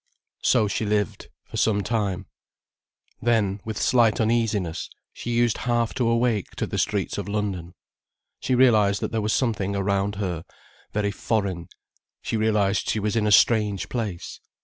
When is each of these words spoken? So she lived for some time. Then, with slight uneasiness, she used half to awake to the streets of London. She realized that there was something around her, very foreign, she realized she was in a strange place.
So 0.41 0.67
she 0.67 0.83
lived 0.83 1.27
for 1.45 1.57
some 1.57 1.83
time. 1.83 2.25
Then, 3.21 3.61
with 3.63 3.79
slight 3.79 4.19
uneasiness, 4.19 4.89
she 5.13 5.29
used 5.29 5.59
half 5.69 5.93
to 5.93 6.07
awake 6.09 6.55
to 6.55 6.65
the 6.65 6.79
streets 6.79 7.19
of 7.19 7.27
London. 7.29 7.75
She 8.39 8.55
realized 8.55 9.01
that 9.01 9.11
there 9.11 9.21
was 9.21 9.31
something 9.31 9.75
around 9.75 10.15
her, 10.15 10.43
very 10.91 11.11
foreign, 11.11 11.67
she 12.23 12.35
realized 12.35 12.89
she 12.89 12.99
was 12.99 13.15
in 13.15 13.27
a 13.27 13.31
strange 13.31 13.89
place. 13.89 14.39